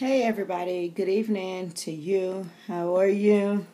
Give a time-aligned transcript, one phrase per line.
[0.00, 0.88] Hey, everybody.
[0.88, 2.48] Good evening to you.
[2.66, 3.66] How are you?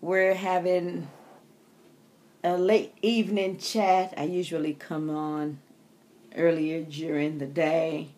[0.00, 1.08] We're having
[2.44, 4.14] a late evening chat.
[4.16, 5.58] I usually come on
[6.36, 8.10] earlier during the day,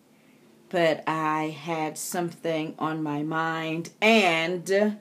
[0.69, 4.99] but I had something on my mind, and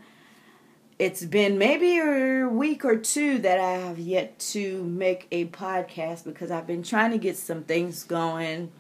[0.99, 6.25] it's been maybe a week or two that I have yet to make a podcast
[6.25, 8.73] because I've been trying to get some things going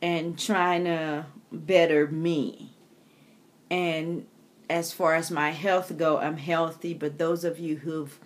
[0.00, 2.72] and trying to better me.
[3.70, 4.26] And
[4.68, 8.18] as far as my health go, I'm healthy, but those of you who've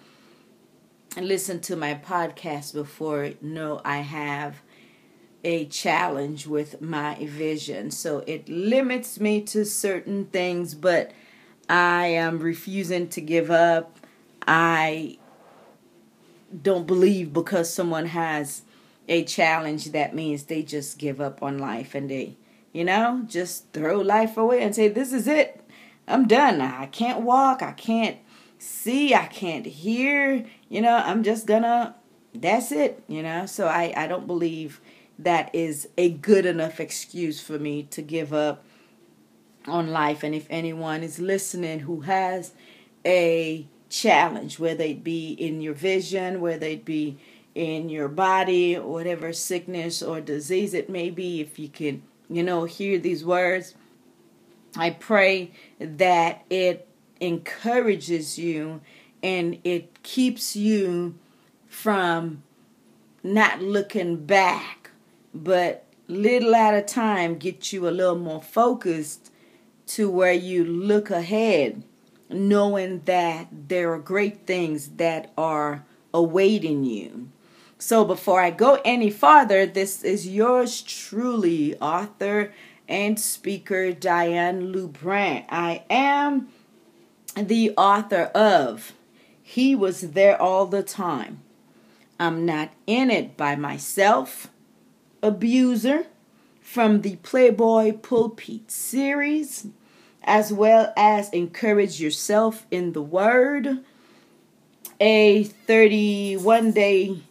[1.16, 4.62] listened to my podcast before know I have
[5.45, 7.91] a challenge with my vision.
[7.91, 11.12] So it limits me to certain things, but
[11.69, 13.98] I am refusing to give up.
[14.47, 15.19] I
[16.62, 18.62] don't believe because someone has
[19.08, 22.36] a challenge that means they just give up on life and they
[22.72, 25.62] you know, just throw life away and say, This is it.
[26.06, 26.61] I'm done.
[26.61, 27.62] I can't walk.
[27.62, 28.19] I can't
[28.58, 29.14] see.
[29.14, 30.44] I can't hear.
[30.69, 31.94] You know, I'm just gonna,
[32.34, 33.02] that's it.
[33.08, 34.80] You know, so I, I don't believe
[35.19, 38.64] that is a good enough excuse for me to give up
[39.66, 40.22] on life.
[40.22, 42.52] And if anyone is listening who has
[43.05, 47.19] a challenge, whether it be in your vision, whether it be
[47.55, 52.64] in your body, whatever sickness or disease it may be, if you can you know,
[52.64, 53.74] hear these words,
[54.76, 56.86] I pray that it
[57.20, 58.80] encourages you
[59.22, 61.14] and it keeps you
[61.66, 62.42] from
[63.22, 64.90] not looking back,
[65.34, 69.30] but little at a time get you a little more focused
[69.86, 71.82] to where you look ahead,
[72.30, 77.30] knowing that there are great things that are awaiting you.
[77.80, 82.52] So before I go any farther, this is yours truly, author
[82.88, 85.44] and speaker Diane Lubran.
[85.48, 86.48] I am
[87.36, 88.94] the author of
[89.40, 91.42] He Was There All the Time.
[92.18, 94.48] I'm not in it by myself.
[95.22, 96.06] Abuser
[96.61, 99.68] from the Playboy Pulpit series,
[100.24, 103.84] as well as Encourage Yourself in the Word,
[105.00, 107.22] a 31 day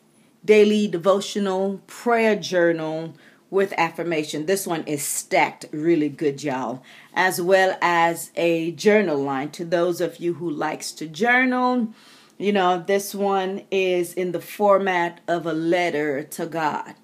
[0.48, 3.14] daily devotional prayer journal
[3.50, 4.46] with affirmation.
[4.46, 6.82] This one is stacked really good, y'all,
[7.14, 11.90] as well as a journal line to those of you who likes to journal.
[12.38, 16.96] You know, this one is in the format of a letter to God.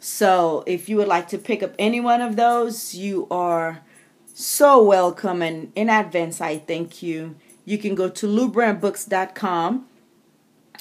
[0.00, 3.82] So, if you would like to pick up any one of those, you are
[4.34, 7.36] so welcome and in advance I thank you.
[7.64, 9.86] You can go to lubranbooks.com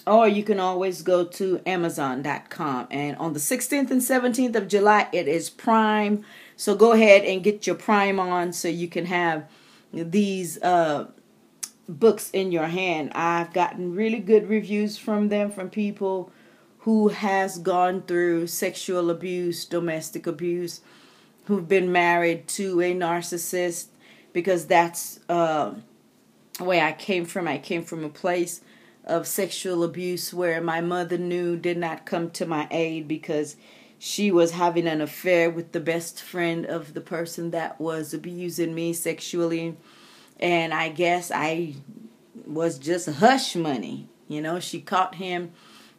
[0.06, 5.08] or you can always go to amazon.com and on the 16th and 17th of july
[5.12, 6.24] it is prime.
[6.56, 9.50] So go ahead and get your prime on so you can have
[9.92, 11.08] these uh,
[11.88, 13.12] books in your hand.
[13.14, 16.32] I've gotten really good reviews from them from people
[16.80, 20.82] who has gone through sexual abuse domestic abuse
[21.46, 23.88] who've been married to a narcissist
[24.32, 25.74] because that's uh,
[26.60, 27.48] where i came from.
[27.48, 28.62] I came from a place
[29.06, 33.56] of sexual abuse where my mother knew did not come to my aid because
[34.00, 38.74] she was having an affair with the best friend of the person that was abusing
[38.74, 39.78] me sexually.
[40.40, 41.76] And i guess i
[42.46, 44.08] was just hush money.
[44.28, 45.52] You know she caught him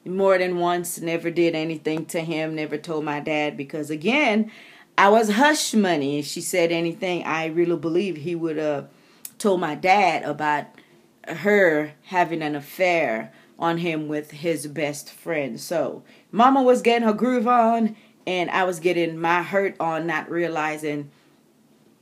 [0.04, 4.50] more than once never did anything to him never told my dad because again
[4.96, 6.18] i was hush money.
[6.18, 8.88] If she said anything i really believe he would have
[9.38, 10.66] told my dad about
[11.28, 15.60] her having an affair on him with his best friend.
[15.60, 16.02] So,
[16.32, 17.96] mama was getting her groove on,
[18.26, 21.10] and I was getting my hurt on, not realizing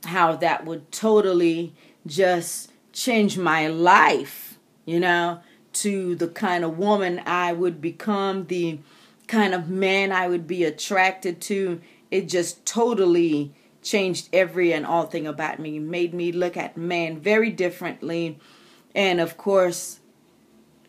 [0.05, 1.73] how that would totally
[2.05, 5.39] just change my life, you know,
[5.73, 8.79] to the kind of woman I would become, the
[9.27, 11.81] kind of man I would be attracted to.
[12.11, 17.19] It just totally changed every and all thing about me, made me look at men
[17.19, 18.39] very differently
[18.95, 19.99] and of course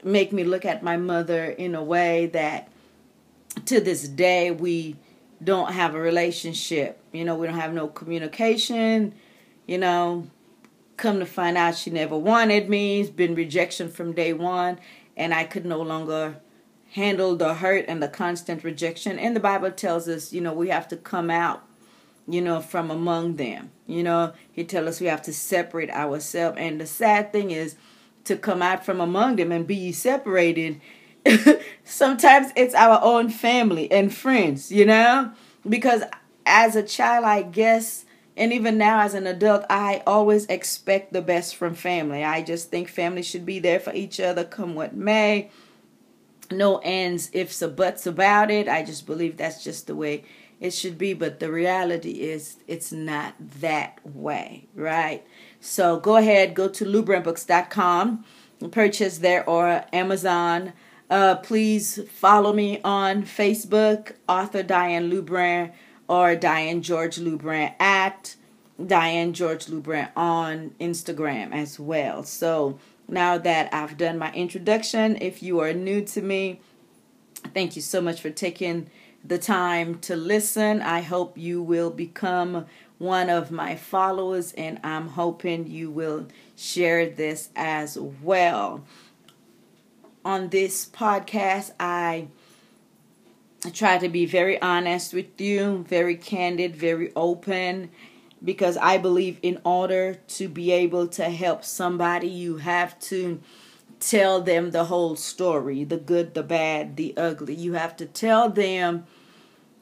[0.02, 2.68] make me look at my mother in a way that
[3.64, 4.96] to this day we
[5.42, 7.00] don't have a relationship.
[7.12, 9.14] You know we don't have no communication.
[9.66, 10.26] You know
[10.96, 13.00] come to find out she never wanted me.
[13.00, 14.78] It's been rejection from day one
[15.16, 16.36] and i could no longer
[16.92, 19.18] handle the hurt and the constant rejection.
[19.18, 21.64] And the bible tells us you know we have to come out
[22.28, 23.70] you know from among them.
[23.86, 26.58] You know he tells us we have to separate ourselves.
[26.58, 27.76] And the sad thing is
[28.24, 30.80] to come out from among them and be separated.
[31.84, 35.32] Sometimes it's our own family and friends, you know?
[35.68, 36.02] Because
[36.44, 38.04] as a child, I guess
[38.36, 42.24] and even now as an adult, I always expect the best from family.
[42.24, 45.50] I just think family should be there for each other, come what may.
[46.50, 48.68] No ends, ifs or buts about it.
[48.68, 50.24] I just believe that's just the way
[50.60, 51.14] it should be.
[51.14, 55.24] But the reality is, it's not that way, right?
[55.64, 58.22] So go ahead, go to lubrandbooks.com,
[58.70, 60.74] purchase there or Amazon.
[61.08, 65.72] Uh, please follow me on Facebook, author Diane Lubrand
[66.06, 68.36] or Diane George Lubrand at
[68.86, 72.24] Diane George Lubrand on Instagram as well.
[72.24, 72.78] So
[73.08, 76.60] now that I've done my introduction, if you are new to me,
[77.54, 78.90] thank you so much for taking
[79.24, 80.82] the time to listen.
[80.82, 82.66] I hope you will become
[82.98, 88.84] one of my followers, and I'm hoping you will share this as well.
[90.24, 92.28] On this podcast, I
[93.72, 97.90] try to be very honest with you, very candid, very open,
[98.42, 103.40] because I believe in order to be able to help somebody, you have to
[104.00, 107.54] tell them the whole story the good, the bad, the ugly.
[107.54, 109.06] You have to tell them,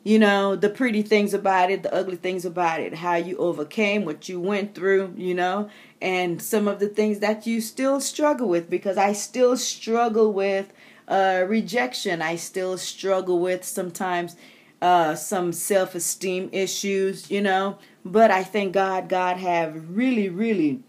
[0.05, 4.05] you know, the pretty things about it, the ugly things about it, how you overcame,
[4.05, 5.69] what you went through, you know,
[6.01, 10.73] and some of the things that you still struggle with, because I still struggle with
[11.09, 14.37] uh, rejection I still struggle with sometimes,
[14.81, 17.79] uh, some self esteem issues, you know.
[18.05, 20.83] But I thank God, God have really, really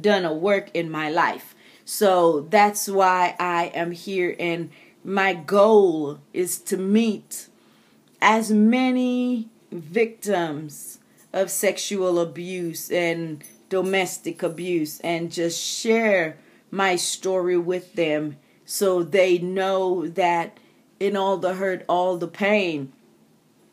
[0.00, 1.54] done a work in my life.
[1.84, 4.70] So that's why I am here, and
[5.04, 7.48] my goal is to meet
[8.24, 10.98] as many victims
[11.34, 16.38] of sexual abuse and domestic abuse and just share
[16.70, 20.58] my story with them so they know that
[20.98, 22.90] in all the hurt, all the pain,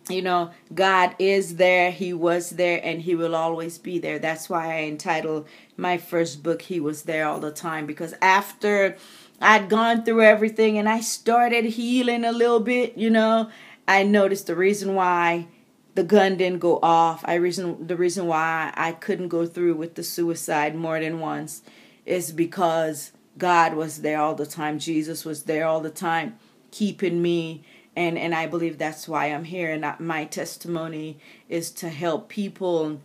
[0.09, 4.19] you know, God is there, He was there, and He will always be there.
[4.19, 8.97] That's why I entitled my first book, He Was There All the Time, because after
[9.39, 13.49] I'd gone through everything and I started healing a little bit, you know,
[13.91, 15.47] I noticed the reason why
[15.95, 17.25] the gun didn't go off.
[17.25, 21.61] I reason the reason why I couldn't go through with the suicide more than once
[22.05, 24.79] is because God was there all the time.
[24.79, 26.37] Jesus was there all the time,
[26.71, 27.63] keeping me.
[27.93, 29.69] And, and I believe that's why I'm here.
[29.69, 33.01] And my testimony is to help people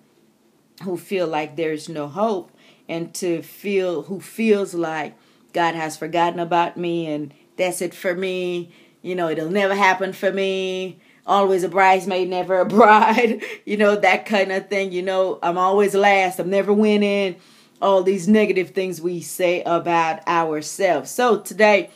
[0.85, 2.53] who feel like there's no hope
[2.89, 5.17] and to feel who feels like
[5.53, 8.71] God has forgotten about me and that's it for me.
[9.07, 10.99] You know, it'll never happen for me.
[11.27, 13.43] Always a bridesmaid, never a bride.
[13.65, 14.93] you know, that kind of thing.
[14.93, 16.41] You know, I'm always last.
[16.41, 17.37] I'm never winning
[17.81, 21.11] all these negative things we say about ourselves.
[21.11, 21.91] So today,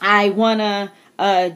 [0.00, 1.50] I want to uh,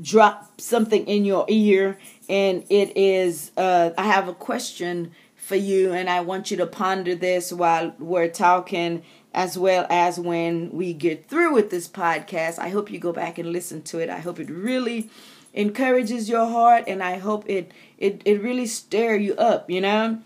[0.00, 1.98] drop something in your ear,
[2.28, 6.66] and it is uh, I have a question for you, and I want you to
[6.66, 9.02] ponder this while we're talking,
[9.34, 12.58] as well as when we get through with this podcast.
[12.58, 14.08] I hope you go back and listen to it.
[14.08, 15.10] I hope it really
[15.52, 20.18] encourages your heart, and I hope it it it really stir you up, you know.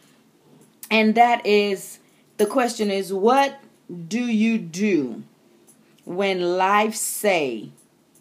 [0.90, 1.98] And that is
[2.36, 3.58] the question is what
[4.08, 5.24] do you do
[6.04, 7.70] when life say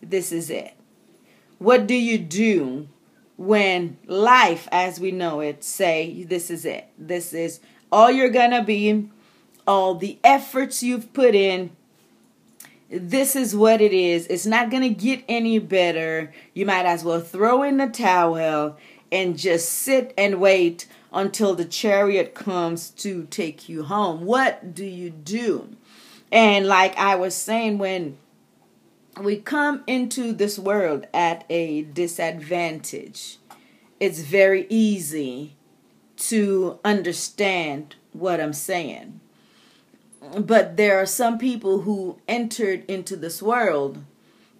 [0.02, 0.74] this is it?
[1.60, 2.88] What do you do
[3.36, 6.88] when life as we know it say this is it?
[6.98, 7.60] This is
[7.92, 9.10] all you're going to be,
[9.68, 11.72] all the efforts you've put in,
[12.90, 14.28] this is what it is.
[14.28, 16.32] It's not going to get any better.
[16.54, 18.78] You might as well throw in the towel
[19.12, 24.26] and just sit and wait until the chariot comes to take you home.
[24.26, 25.76] What do you do?
[26.32, 28.18] And like I was saying, when
[29.22, 33.38] we come into this world at a disadvantage,
[34.00, 35.56] it's very easy
[36.18, 39.22] to understand what I'm saying.
[40.36, 44.04] But there are some people who entered into this world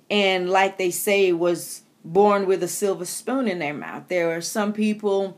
[0.10, 4.04] and, like they say, was born with a silver spoon in their mouth.
[4.08, 5.38] There are some people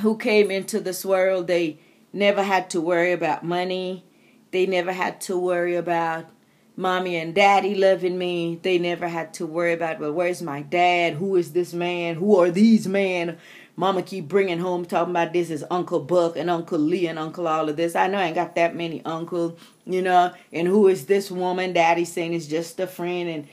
[0.00, 1.78] who came into this world, they
[2.12, 4.04] never had to worry about money.
[4.50, 6.30] They never had to worry about
[6.76, 8.58] mommy and daddy loving me.
[8.62, 11.14] They never had to worry about, well, where's my dad?
[11.14, 12.16] Who is this man?
[12.16, 13.38] Who are these men?
[13.76, 17.46] Mama keep bringing home talking about this is Uncle Buck and Uncle Lee and Uncle
[17.46, 17.94] all of this.
[17.94, 20.32] I know I ain't got that many uncles, you know.
[20.52, 21.72] And who is this woman?
[21.72, 23.28] Daddy saying it's just a friend.
[23.28, 23.48] And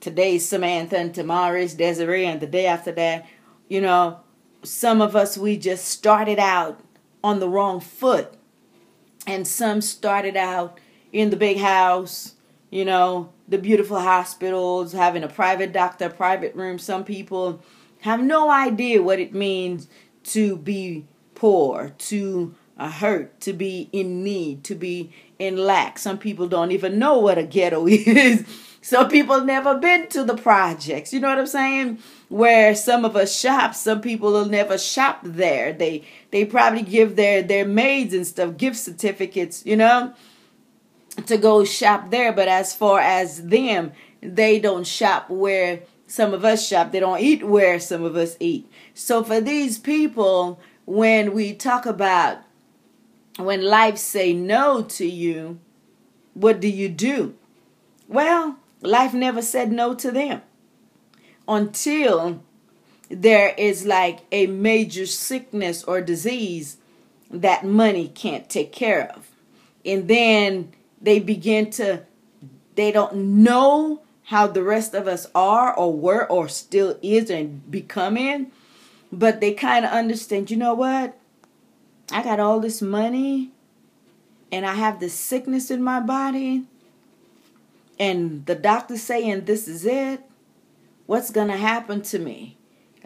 [0.00, 3.26] today's Samantha and tomorrow's Desiree and the day after that,
[3.68, 4.20] you know
[4.64, 6.80] some of us, we just started out
[7.22, 8.34] on the wrong foot.
[9.26, 10.80] And some started out
[11.12, 12.34] in the big house,
[12.70, 16.78] you know, the beautiful hospitals, having a private doctor, private room.
[16.78, 17.62] Some people
[18.04, 19.88] have no idea what it means
[20.24, 25.98] to be poor, to uh, hurt, to be in need, to be in lack.
[25.98, 28.44] Some people don't even know what a ghetto is.
[28.82, 31.14] Some people never been to the projects.
[31.14, 31.98] You know what I'm saying?
[32.28, 35.72] Where some of us shop, some people will never shop there.
[35.72, 40.12] They they probably give their their maids and stuff gift certificates, you know,
[41.24, 42.34] to go shop there.
[42.34, 45.84] But as far as them, they don't shop where
[46.14, 46.92] some of us shop.
[46.92, 48.70] They don't eat where some of us eat.
[48.94, 52.38] So for these people, when we talk about
[53.36, 55.58] when life say no to you,
[56.34, 57.34] what do you do?
[58.06, 60.42] Well, Life never said no to them
[61.48, 62.42] until
[63.08, 66.76] there is like a major sickness or disease
[67.30, 69.30] that money can't take care of.
[69.86, 72.02] And then they begin to,
[72.74, 74.02] they don't know
[74.34, 78.50] how the rest of us are or were or still is and becoming,
[79.12, 81.16] but they kind of understand, you know what?
[82.10, 83.52] I got all this money
[84.50, 86.64] and I have this sickness in my body
[88.00, 90.20] and the doctor saying this is it,
[91.06, 92.56] what's to happen to me?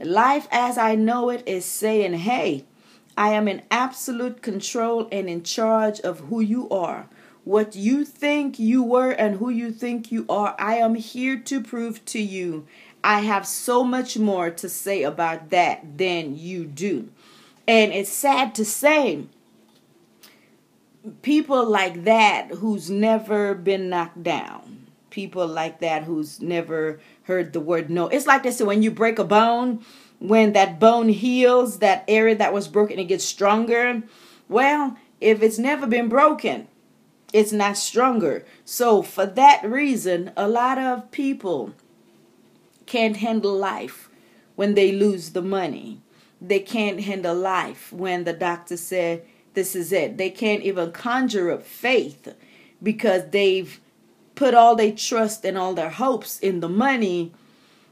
[0.02, 2.64] Life as I know it is saying, hey,
[3.18, 7.06] I am in absolute control and in charge of who you are.
[7.48, 11.62] What you think you were and who you think you are, I am here to
[11.62, 12.66] prove to you.
[13.02, 17.08] I have so much more to say about that than you do.
[17.66, 19.24] And it's sad to say,
[21.22, 27.60] people like that who's never been knocked down, people like that who's never heard the
[27.60, 28.08] word no.
[28.08, 29.82] It's like this when you break a bone,
[30.18, 34.02] when that bone heals, that area that was broken, it gets stronger.
[34.50, 36.68] Well, if it's never been broken,
[37.32, 38.44] it's not stronger.
[38.64, 41.74] So, for that reason, a lot of people
[42.86, 44.08] can't handle life
[44.56, 46.00] when they lose the money.
[46.40, 50.16] They can't handle life when the doctor said, This is it.
[50.16, 52.34] They can't even conjure up faith
[52.82, 53.80] because they've
[54.34, 57.32] put all their trust and all their hopes in the money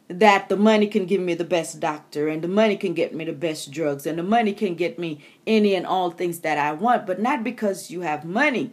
[0.09, 3.25] that the money can give me the best doctor and the money can get me
[3.25, 6.73] the best drugs and the money can get me any and all things that I
[6.73, 8.71] want, but not because you have money.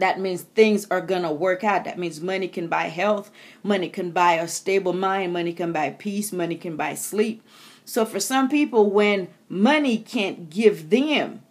[0.00, 1.84] That means things are to work out.
[1.84, 3.30] That means money can buy health,
[3.62, 7.42] money can buy a stable mind, money can buy peace, money can buy sleep.
[7.84, 11.42] So for some people, when money can't give them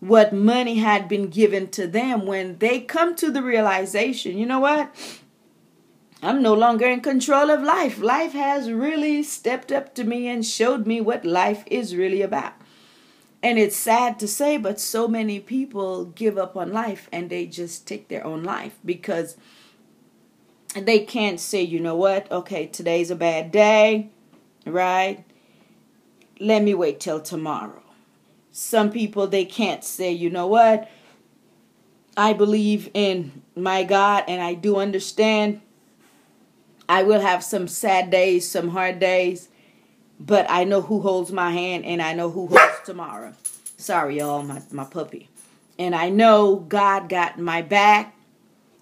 [0.00, 4.58] what money had been given to them when they come to the realization, you know
[4.58, 4.92] what?
[6.24, 8.00] I'm no longer in control of life.
[8.00, 12.52] Life has really stepped up to me and showed me what life is really about.
[13.42, 17.46] And it's sad to say, but so many people give up on life and they
[17.46, 19.36] just take their own life because
[20.76, 24.10] they can't say, you know what, okay, today's a bad day,
[24.64, 25.24] right?
[26.38, 27.82] Let me wait till tomorrow
[28.52, 30.88] some people they can't say, you know what?
[32.16, 35.62] I believe in my God and I do understand
[36.88, 39.48] I will have some sad days, some hard days,
[40.26, 43.34] but I know who holds my hand and I know who holds tomorrow.
[43.76, 45.28] Sorry, y'all, my, my puppy.
[45.78, 48.14] And I know God got my back.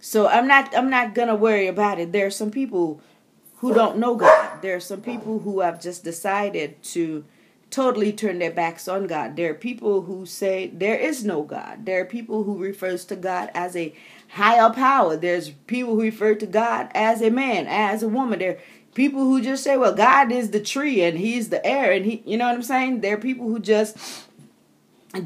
[0.00, 2.12] So I'm not I'm not gonna worry about it.
[2.12, 3.00] There are some people
[3.58, 4.62] who don't know God.
[4.62, 7.24] There are some people who have just decided to
[7.70, 9.36] totally turn their backs on God.
[9.36, 11.86] There are people who say there is no God.
[11.86, 13.94] There are people who refers to God as a
[14.28, 15.16] higher power.
[15.16, 18.38] There's people who refer to God as a man, as a woman.
[18.38, 18.58] There
[19.00, 22.22] people who just say, well, God is the tree and he's the air and he
[22.26, 23.00] you know what I'm saying?
[23.00, 23.96] There are people who just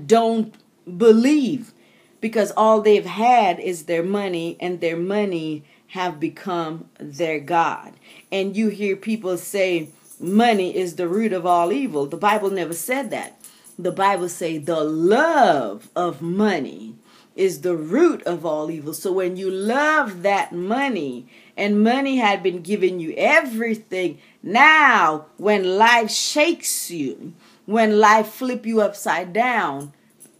[0.06, 0.54] don't
[0.96, 1.72] believe
[2.20, 7.94] because all they've had is their money and their money have become their God.
[8.30, 9.88] And you hear people say,
[10.20, 12.06] money is the root of all evil.
[12.06, 13.40] The Bible never said that.
[13.76, 16.94] The Bible say the love of money
[17.34, 18.94] is the root of all evil.
[18.94, 25.78] So when you love that money and money had been giving you everything, now when
[25.78, 27.34] life shakes you,
[27.66, 29.92] when life flip you upside down,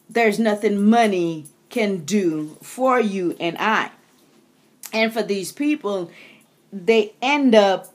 [0.09, 3.91] there's nothing money can do for you and I.
[4.93, 6.11] And for these people,
[6.73, 7.93] they end up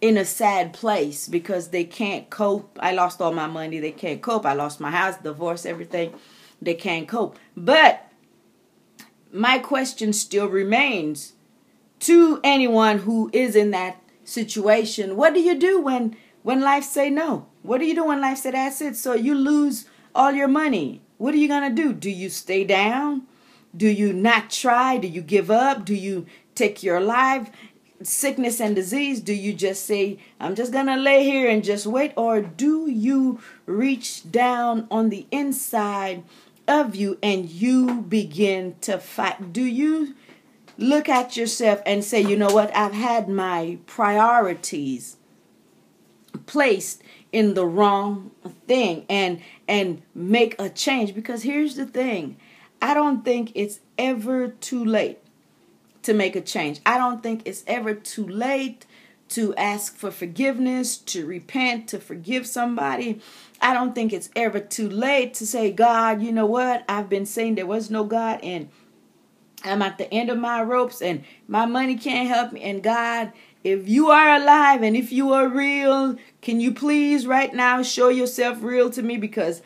[0.00, 2.78] in a sad place because they can't cope.
[2.80, 3.80] I lost all my money.
[3.80, 4.46] They can't cope.
[4.46, 6.14] I lost my house, divorce, everything.
[6.62, 7.38] They can't cope.
[7.56, 8.10] But
[9.32, 11.32] my question still remains
[12.00, 15.16] to anyone who is in that situation.
[15.16, 17.46] What do you do when when life say no?
[17.62, 18.96] What do you do when life say that's it?
[18.96, 21.02] So you lose all your money.
[21.18, 21.92] What are you to do?
[21.92, 23.22] Do you stay down?
[23.76, 24.96] Do you not try?
[24.98, 25.84] Do you give up?
[25.84, 27.50] Do you take your life?
[28.02, 32.12] sickness and disease, do you just say, I'm just to lay here and just wait?
[32.16, 36.22] Or do you reach down on the inside
[36.66, 39.52] of you and you begin to fight?
[39.52, 40.14] Do you
[40.78, 45.16] look at yourself and say, you know what, I've had my priorities
[46.46, 48.30] placed in the wrong
[48.66, 52.36] thing and and make a change because here's the thing
[52.80, 55.18] I don't think it's ever too late
[56.02, 56.80] to make a change.
[56.86, 58.86] I don't think it's ever too late
[59.30, 63.20] to ask for forgiveness, to repent, to forgive somebody.
[63.60, 66.84] I don't think it's ever too late to say, God, you know what?
[66.88, 68.70] I've been saying there was no God and
[69.64, 72.62] I'm at the end of my ropes and my money can't help me.
[72.62, 73.32] And God,
[73.64, 78.08] if you are alive and if you are real, can you please right now show
[78.08, 79.16] yourself real to me?
[79.16, 79.62] Because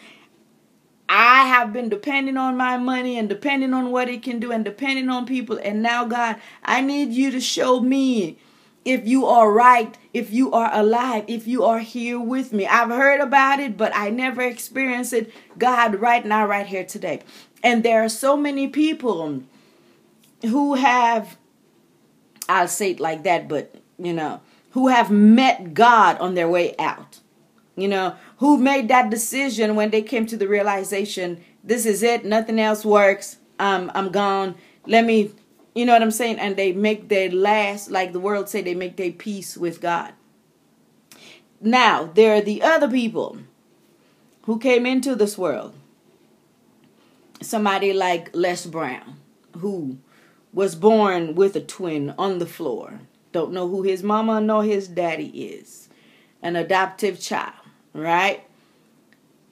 [1.09, 4.65] I have been depending on my money and depending on what it can do and
[4.65, 5.59] depending on people.
[5.63, 8.39] And now, God, I need you to show me
[8.85, 12.67] if you are right, if you are alive, if you are here with me.
[12.67, 15.31] I've heard about it, but I never experienced it.
[15.59, 17.21] God, right now, right here today.
[17.63, 19.43] And there are so many people
[20.43, 21.37] who have,
[22.49, 26.75] I'll say it like that, but you know, who have met God on their way
[26.79, 27.21] out.
[27.77, 32.25] You know, who made that decision when they came to the realization, this is it,
[32.25, 33.39] nothing else works.
[33.59, 34.57] Um, I'm gone.
[34.87, 35.31] Let me,
[35.75, 36.39] you know what I'm saying?
[36.39, 40.13] And they make their last, like the world say, they make their peace with God.
[41.63, 43.39] Now, there are the other people
[44.43, 45.75] who came into this world.
[47.41, 49.17] Somebody like Les Brown,
[49.59, 49.99] who
[50.53, 53.01] was born with a twin on the floor.
[53.33, 55.89] Don't know who his mama nor his daddy is.
[56.43, 57.55] An adoptive child,
[57.95, 58.45] right?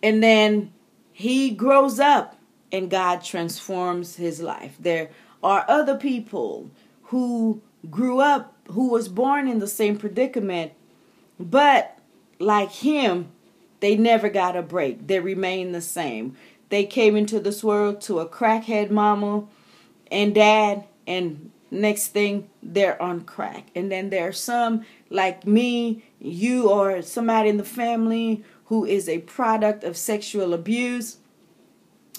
[0.02, 0.72] And then
[1.12, 2.38] he grows up
[2.72, 4.76] and God transforms his life.
[4.78, 5.10] There
[5.42, 6.70] are other people
[7.04, 10.72] who grew up, who was born in the same predicament,
[11.38, 11.98] but
[12.38, 13.30] like him,
[13.80, 15.06] they never got a break.
[15.06, 16.36] They remain the same.
[16.68, 19.44] They came into this world to a crackhead mama
[20.10, 23.68] and dad, and next thing they're on crack.
[23.74, 29.08] And then there are some like me, you, or somebody in the family who is
[29.08, 31.18] a product of sexual abuse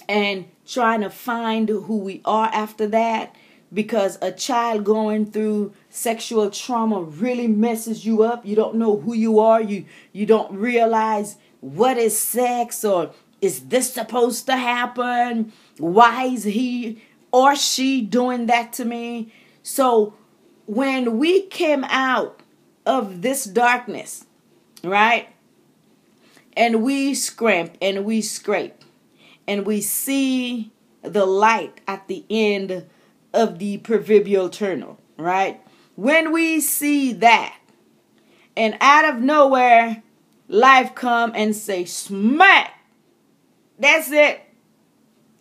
[0.08, 3.34] and trying to find who we are after that
[3.72, 8.44] because a child going through sexual trauma really messes you up.
[8.44, 9.62] You don't know who you are.
[9.62, 15.52] You you don't realize what is sex or is this supposed to happen?
[15.78, 17.02] Why is he
[17.32, 20.14] or she doing that to me so
[20.66, 22.40] when we came out
[22.86, 24.26] of this darkness
[24.84, 25.28] right
[26.56, 28.84] and we scrape and we scrape
[29.46, 30.70] and we see
[31.02, 32.86] the light at the end
[33.32, 35.60] of the proverbial tunnel, right?
[35.96, 37.58] When we see that,
[38.56, 40.02] and out of nowhere,
[40.48, 42.78] life come and say, smack,
[43.78, 44.40] that's it.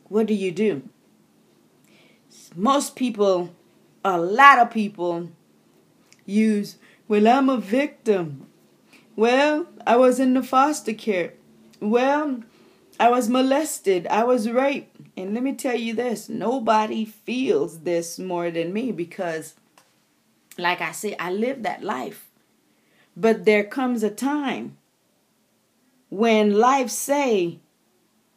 [0.06, 0.84] What do you do?
[2.55, 3.53] Most people,
[4.03, 5.29] a lot of people
[6.25, 8.47] use, well, I'm a victim.
[9.15, 11.33] Well, I was in the foster care.
[11.79, 12.43] Well,
[12.99, 14.05] I was molested.
[14.07, 14.97] I was raped.
[15.17, 19.55] And let me tell you this nobody feels this more than me because,
[20.57, 22.27] like I say, I lived that life.
[23.15, 24.77] But there comes a time
[26.09, 27.59] when life say,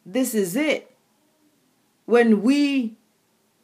[0.05, 0.91] this is it.
[2.05, 2.97] When we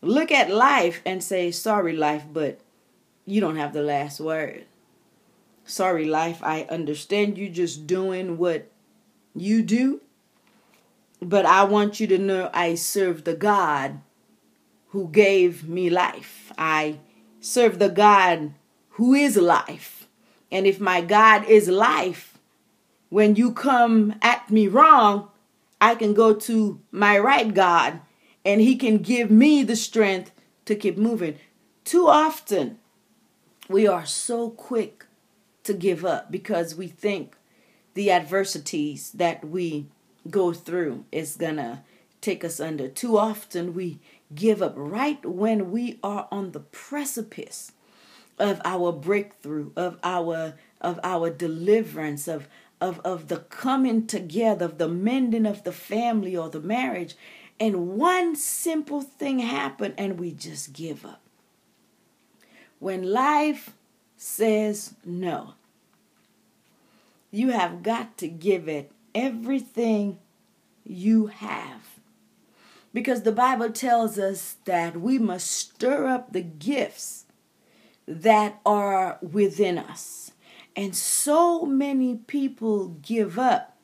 [0.01, 2.59] look at life and say, sorry, life, but
[3.25, 4.65] you don't have the last word.
[5.63, 8.69] Sorry, life, I understand you just doing what
[9.35, 10.01] you do,
[11.21, 14.01] but I want you to know I serve the God
[14.89, 16.51] who gave me life.
[16.57, 16.97] I
[17.39, 18.53] serve the God
[18.91, 20.07] who is life.
[20.51, 22.37] And if my God is life,
[23.09, 25.29] when you come at me wrong,
[25.79, 28.01] I can go to my right God
[28.45, 30.31] and He can give me the strength
[30.65, 31.37] to keep moving.
[31.83, 32.79] Too often,
[33.67, 35.05] we are so quick
[35.63, 37.35] to give up because we think
[37.93, 39.87] the adversities that we
[40.29, 41.83] go through is gonna
[42.21, 42.87] take us under.
[42.87, 43.99] Too often we
[44.33, 47.71] give up right when we are on the precipice
[48.37, 52.47] of our breakthrough, of our of our deliverance, of
[52.81, 57.15] of, of the coming together, of the mending of the family or the marriage.
[57.59, 61.21] And one simple thing happened and we just give up.
[62.79, 63.73] When life
[64.17, 65.53] says no.
[67.31, 70.19] You have got to give it everything
[70.83, 71.99] you have.
[72.93, 77.25] Because the Bible tells us that we must stir up the gifts
[78.07, 80.31] that are within us.
[80.75, 83.77] And so many people give up,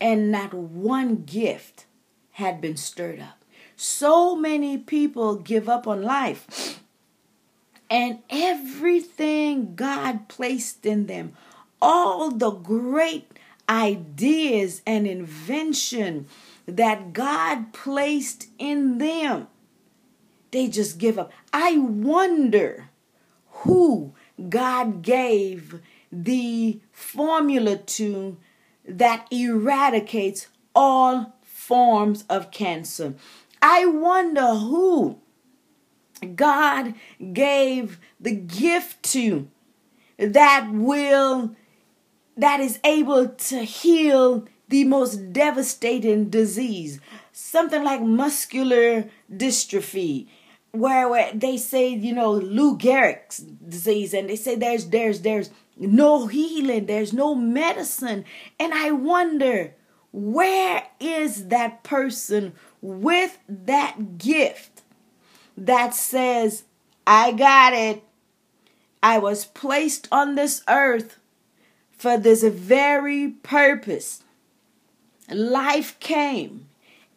[0.00, 1.86] and not one gift
[2.32, 3.44] had been stirred up.
[3.74, 6.80] So many people give up on life,
[7.90, 11.32] and everything God placed in them,
[11.82, 13.30] all the great
[13.68, 16.26] ideas and invention
[16.66, 19.48] that God placed in them,
[20.50, 21.32] they just give up.
[21.52, 22.90] I wonder
[23.50, 24.14] who
[24.48, 25.80] God gave
[26.12, 28.36] the formula to
[28.86, 33.14] that eradicates all forms of cancer.
[33.60, 35.18] I wonder who
[36.34, 36.94] God
[37.32, 39.48] gave the gift to
[40.18, 41.54] that will
[42.36, 47.00] that is able to heal the most devastating disease
[47.32, 50.26] something like muscular dystrophy
[50.72, 55.50] where, where they say you know Lou Gehrig's disease and they say there's there's there's
[55.76, 58.24] no healing there's no medicine.
[58.58, 59.74] And I wonder
[60.12, 64.82] where is that person with that gift
[65.56, 66.64] that says
[67.06, 68.02] I got it.
[69.02, 71.18] I was placed on this earth
[71.92, 74.22] for this very purpose.
[75.30, 76.66] Life came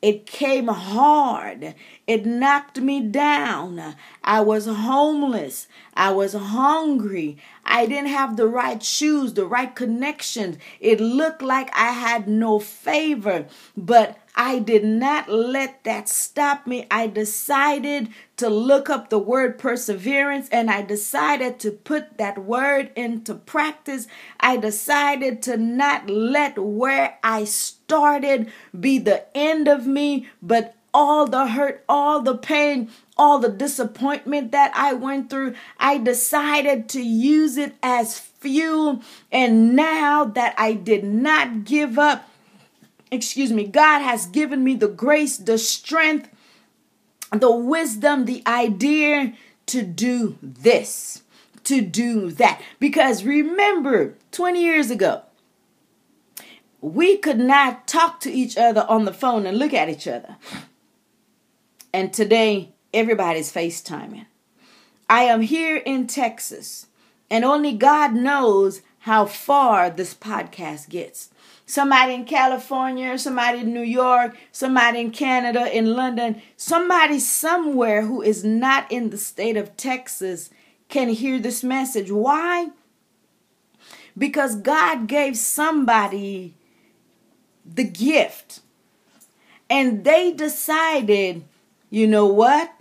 [0.02, 1.76] it came hard.
[2.08, 3.96] It knocked me down.
[4.24, 5.68] I was homeless.
[5.94, 7.38] I was hungry.
[7.64, 10.58] I didn't have the right shoes, the right connections.
[10.80, 13.46] It looked like I had no favor,
[13.78, 16.88] but I did not let that stop me.
[16.90, 22.92] I decided to look up the word perseverance and I decided to put that word
[22.96, 24.08] into practice.
[24.40, 27.44] I decided to not let where I
[27.92, 28.50] started
[28.80, 34.54] be the end of me, but all the hurt, all the pain, all the disappointment
[34.54, 39.02] that I went through, I decided to use it as fuel.
[39.30, 42.30] And now that I did not give up,
[43.12, 46.30] excuse me, God has given me the grace, the strength,
[47.34, 49.34] the wisdom, the idea
[49.66, 51.24] to do this,
[51.66, 52.62] to do that.
[52.80, 55.24] Because remember, 20 years ago,
[56.82, 60.36] we could not talk to each other on the phone and look at each other.
[61.94, 64.26] And today, everybody's FaceTiming.
[65.10, 66.88] I am here in Texas,
[67.30, 71.30] and only God knows how far this podcast gets
[71.72, 78.22] somebody in California, somebody in New York, somebody in Canada, in London, somebody somewhere who
[78.22, 80.50] is not in the state of Texas
[80.90, 82.12] can hear this message.
[82.12, 82.68] Why?
[84.18, 86.56] Because God gave somebody
[87.66, 88.62] the gift
[89.70, 91.44] and they decided,
[91.90, 92.74] you know what?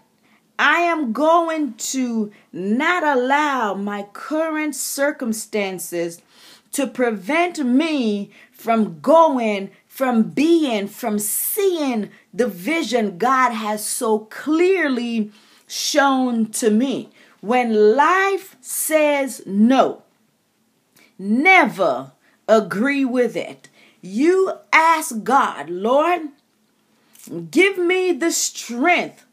[0.59, 6.21] I am going to not allow my current circumstances
[6.73, 15.33] to prevent me from going, from being, from seeing the vision God has so clearly
[15.67, 17.09] shown to me.
[17.41, 20.03] When life says no,
[21.19, 22.13] never
[22.47, 23.70] agree with it.
[24.01, 26.29] You ask God, Lord,
[27.51, 29.25] give me the strength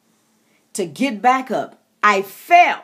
[0.73, 1.79] to get back up.
[2.03, 2.83] I fell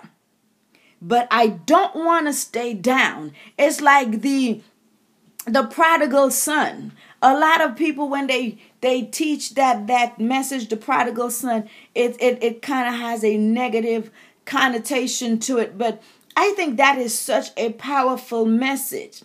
[1.04, 3.34] but I don't want to stay down.
[3.60, 4.62] It's like the
[5.46, 6.93] the prodigal son.
[7.22, 12.15] A lot of people when they they teach that that message, the prodigal son, it
[12.22, 14.10] it, it kind of has a negative
[14.46, 15.78] connotation to it.
[15.78, 16.02] But
[16.38, 19.24] I think that is such a powerful message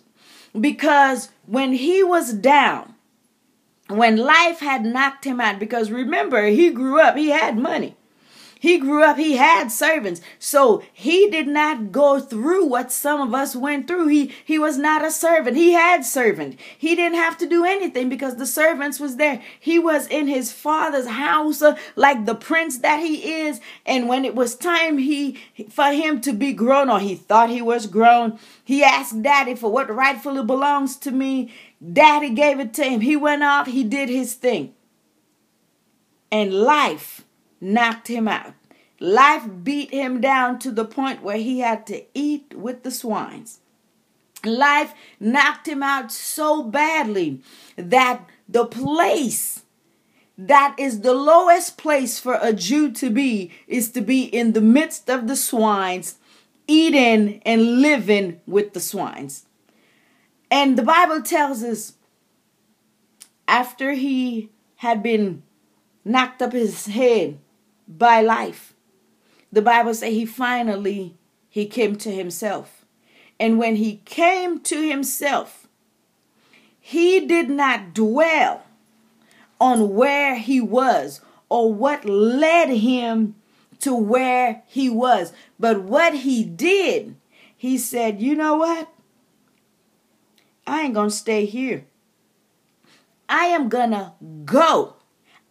[0.59, 2.95] because when he was down,
[3.87, 7.95] when life had knocked him out, because remember, he grew up, he had money.
[8.61, 10.19] He grew up, he had servants.
[10.37, 14.07] So he did not go through what some of us went through.
[14.07, 15.55] He he was not a servant.
[15.55, 16.59] He had servant.
[16.77, 19.41] He didn't have to do anything because the servants was there.
[19.57, 23.61] He was in his father's house uh, like the prince that he is.
[23.85, 27.61] And when it was time he for him to be grown or he thought he
[27.61, 31.53] was grown, he asked daddy for what rightfully belongs to me.
[31.81, 32.99] Daddy gave it to him.
[32.99, 34.73] He went off, he did his thing.
[36.29, 37.23] And life
[37.61, 38.53] knocked him out.
[38.99, 43.59] Life beat him down to the point where he had to eat with the swines.
[44.43, 47.41] Life knocked him out so badly
[47.77, 49.63] that the place
[50.37, 54.61] that is the lowest place for a Jew to be is to be in the
[54.61, 56.15] midst of the swines,
[56.67, 59.45] eating and living with the swines.
[60.49, 61.93] And the Bible tells us
[63.49, 65.43] after he had been
[66.05, 67.37] knocked up his head
[67.89, 68.73] by life.
[69.51, 71.15] The Bible says he finally
[71.49, 72.85] he came to himself.
[73.39, 75.67] And when he came to himself,
[76.79, 78.63] he did not dwell
[79.59, 83.35] on where he was or what led him
[83.79, 85.33] to where he was.
[85.59, 87.15] But what he did,
[87.55, 88.89] he said, You know what?
[90.67, 91.85] I ain't going to stay here.
[93.27, 94.13] I am going to
[94.45, 94.95] go.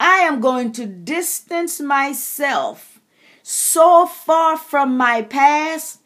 [0.00, 3.00] I am going to distance myself
[3.42, 6.00] so far from my past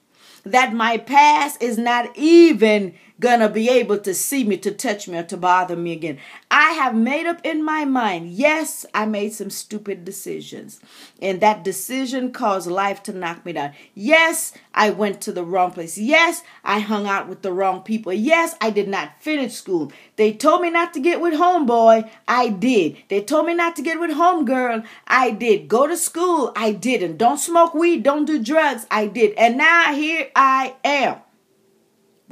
[0.44, 5.17] that my past is not even gonna be able to see me, to touch me,
[5.17, 6.19] or to bother me again.
[6.51, 10.81] I have made up in my mind, yes, I made some stupid decisions.
[11.23, 13.73] And that decision caused life to knock me down.
[13.95, 15.97] Yes, I went to the wrong place.
[15.97, 18.13] Yes, I hung out with the wrong people.
[18.13, 19.93] Yes, I did not finish school.
[20.17, 22.11] They told me not to get with homeboy.
[22.27, 22.97] I did.
[23.09, 24.85] They told me not to get with homegirl.
[25.07, 25.69] I did.
[25.69, 26.53] Go to school.
[26.57, 27.19] I didn't.
[27.19, 28.03] Don't smoke weed.
[28.03, 28.85] Don't do drugs.
[28.91, 29.33] I did.
[29.39, 31.19] And now here I am.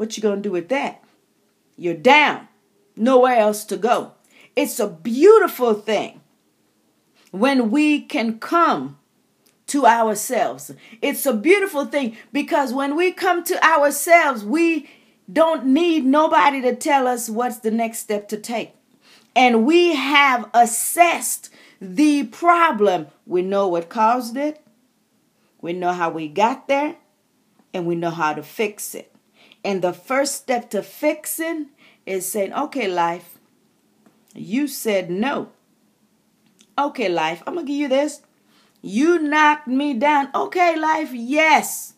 [0.01, 1.05] What you to do with that?
[1.77, 2.49] You're down.
[2.97, 4.13] Nowhere else to go.
[4.57, 6.23] It's a beautiful thing
[7.33, 8.97] when we can come
[9.67, 10.73] to ourselves.
[11.03, 14.89] It's a beautiful thing because when we come to ourselves, we
[15.31, 18.73] don't need nobody to tell us what's the next step to take.
[19.37, 23.09] And we have assessed the problem.
[23.27, 24.65] We know what caused it,
[25.61, 26.97] we know how we got there,
[27.75, 29.10] and we know how to fix it.
[29.65, 31.67] And the first step to fixing
[32.07, 33.39] is saying, okay, life,
[34.35, 35.51] you said no.
[36.79, 38.23] Okay, life, I'm going to give you this.
[38.83, 40.31] You knocked me down.
[40.35, 41.95] Okay, life, yes.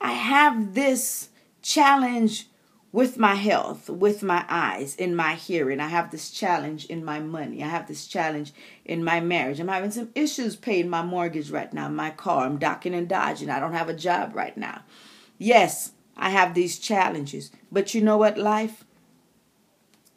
[0.00, 1.28] I have this
[1.60, 2.48] challenge
[2.92, 5.80] with my health, with my eyes, in my hearing.
[5.80, 7.62] I have this challenge in my money.
[7.62, 8.52] I have this challenge
[8.84, 9.58] in my marriage.
[9.58, 12.46] I'm having some issues paying my mortgage right now, my car.
[12.46, 13.50] I'm docking and dodging.
[13.50, 14.82] I don't have a job right now.
[15.38, 17.50] Yes, I have these challenges.
[17.70, 18.84] But you know what, life?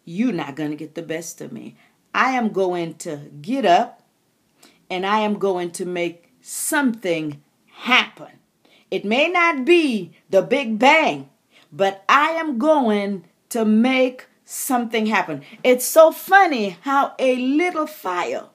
[0.05, 1.75] You're not going to get the best of me.
[2.13, 4.01] I am going to get up
[4.89, 8.39] and I am going to make something happen.
[8.89, 11.29] It may not be the big bang,
[11.71, 15.43] but I am going to make something happen.
[15.63, 18.45] It's so funny how a little fire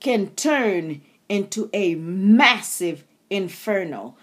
[0.00, 4.16] can turn into a massive inferno.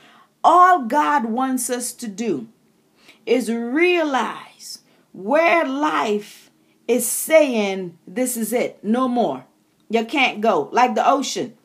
[0.44, 2.48] All God wants us to do
[3.32, 4.80] is realize
[5.14, 6.52] where life
[6.88, 9.46] is saying, This is it, no more.
[9.90, 10.70] You can't go.
[10.72, 11.58] Like the ocean.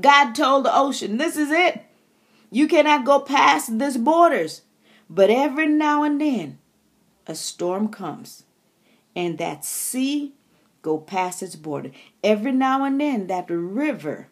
[0.00, 1.82] God told the ocean, This is it.
[2.50, 4.62] You cannot go past this borders.
[5.10, 6.58] But every now and then,
[7.26, 8.44] a storm comes,
[9.16, 10.34] and that sea
[10.82, 11.92] go past its border.
[12.22, 14.28] Every now and then, that river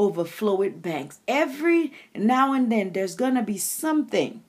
[0.00, 1.20] overflow its banks.
[1.28, 4.42] Every now and then, there's gonna be something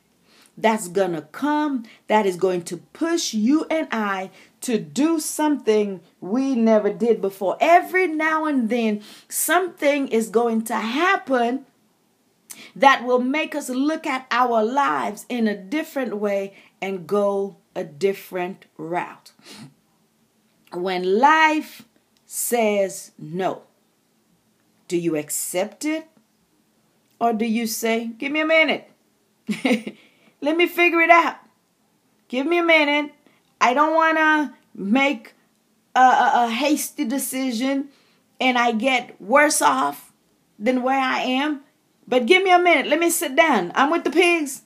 [0.57, 6.01] that's going to come that is going to push you and I to do something
[6.19, 7.57] we never did before.
[7.61, 11.65] Every now and then, something is going to happen
[12.75, 17.83] that will make us look at our lives in a different way and go a
[17.83, 19.31] different route.
[20.73, 21.85] When life
[22.25, 23.63] says no,
[24.87, 26.07] do you accept it?
[27.19, 28.91] Or do you say, give me a minute?
[30.41, 31.37] Let me figure it out.
[32.27, 33.13] Give me a minute.
[33.59, 35.33] I don't want to make
[35.95, 37.89] a, a, a, hasty decision
[38.39, 40.13] and I get worse off
[40.59, 41.61] than where I am.
[42.07, 42.87] But give me a minute.
[42.87, 43.71] Let me sit down.
[43.73, 44.61] I'm with the pigs.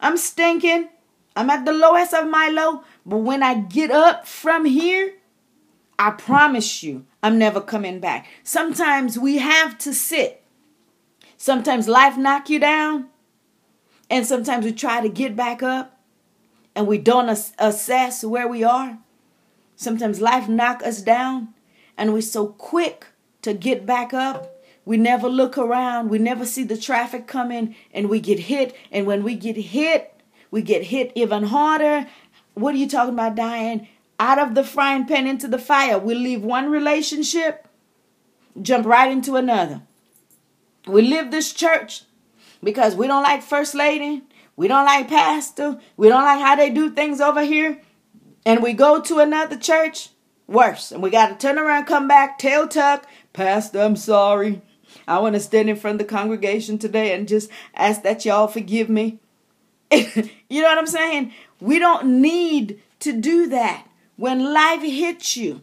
[0.00, 0.88] I'm stinking.
[1.34, 2.84] I'm at the lowest of my low.
[3.04, 5.14] But when I get up from here,
[5.98, 8.26] I promise you, I'm never coming back.
[8.44, 10.42] Sometimes we have to sit.
[11.36, 13.08] Sometimes life knock you down.
[14.08, 16.00] And sometimes we try to get back up
[16.74, 18.98] and we don't assess where we are.
[19.74, 21.54] Sometimes life knock us down
[21.96, 23.06] and we're so quick
[23.42, 24.52] to get back up.
[24.84, 26.10] We never look around.
[26.10, 28.76] We never see the traffic coming and we get hit.
[28.92, 30.12] And when we get hit,
[30.50, 32.06] we get hit even harder.
[32.54, 33.88] What are you talking about, Diane?
[34.20, 35.98] Out of the frying pan into the fire.
[35.98, 37.68] We leave one relationship,
[38.62, 39.82] jump right into another.
[40.86, 42.04] We leave this church
[42.62, 44.22] because we don't like first lady,
[44.56, 47.80] we don't like pastor, we don't like how they do things over here,
[48.44, 50.10] and we go to another church,
[50.46, 50.92] worse.
[50.92, 54.62] And we got to turn around, come back, tail tuck, pastor, I'm sorry.
[55.06, 58.48] I want to stand in front of the congregation today and just ask that y'all
[58.48, 59.18] forgive me.
[59.90, 61.32] you know what I'm saying?
[61.60, 63.86] We don't need to do that.
[64.16, 65.60] When life hits you,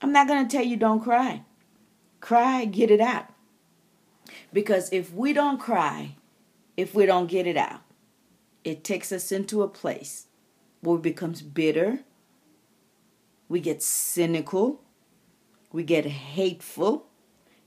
[0.00, 1.42] I'm not going to tell you don't cry.
[2.20, 3.26] Cry, get it out.
[4.56, 6.16] Because if we don't cry,
[6.78, 7.82] if we don't get it out.
[8.64, 10.28] It takes us into a place
[10.80, 11.98] where we becomes bitter,
[13.50, 14.80] we get cynical,
[15.72, 17.04] we get hateful,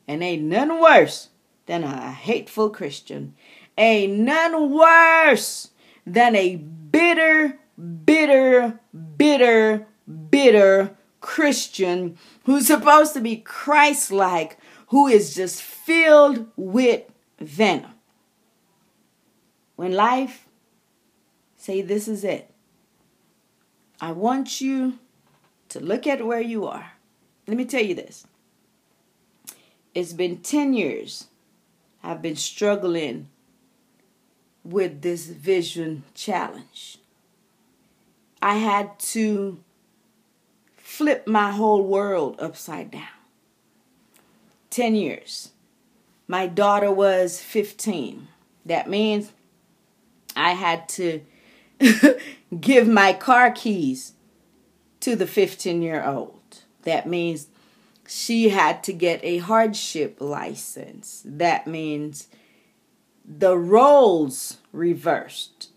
[0.07, 1.29] and ain't none worse
[1.67, 3.35] than a hateful Christian.
[3.77, 5.69] Ain't none worse
[6.07, 7.59] than a bitter,
[8.03, 8.79] bitter,
[9.15, 9.85] bitter,
[10.31, 17.01] bitter Christian who's supposed to be Christ like, who is just filled with
[17.39, 17.95] venom.
[19.75, 20.47] When life
[21.57, 22.53] say this is it.
[23.99, 24.99] I want you
[25.69, 26.91] to look at where you are.
[27.47, 28.27] Let me tell you this.
[29.95, 31.25] It's been 10 years
[32.03, 33.29] I've been struggling
[34.63, 36.99] with this vision challenge.
[38.43, 39.59] I had to
[40.77, 43.17] flip my whole world upside down.
[44.69, 45.51] 10 years.
[46.29, 48.27] My daughter was 15.
[48.63, 49.33] That means
[50.35, 51.21] I had to
[52.61, 54.13] give my car keys
[54.99, 56.59] to the 15 year old.
[56.83, 57.47] That means
[58.07, 61.23] she had to get a hardship license.
[61.25, 62.27] That means
[63.25, 65.71] the roles reversed.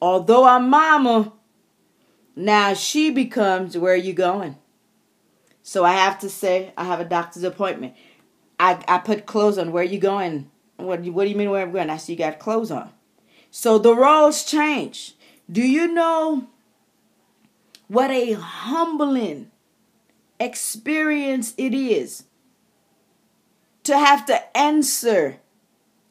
[0.00, 1.32] Although I'm mama,
[2.36, 4.54] now she becomes where are you going?
[5.64, 7.94] So I have to say, I have a doctor's appointment.
[8.58, 9.72] I, I put clothes on.
[9.72, 10.50] Where you going?
[10.76, 11.90] What, what do you mean where I'm going?
[11.90, 12.90] I see you got clothes on.
[13.50, 15.14] So the roles change.
[15.50, 16.48] Do you know
[17.88, 19.50] what a humbling
[20.38, 22.24] experience it is
[23.84, 25.38] to have to answer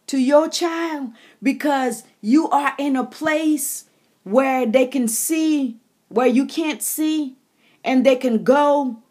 [0.08, 1.12] to your child
[1.44, 3.86] because you are in a place
[4.24, 5.78] where they can see
[6.08, 7.36] where you can't see
[7.84, 9.04] and they can go